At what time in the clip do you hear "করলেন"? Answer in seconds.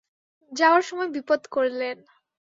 1.47-1.97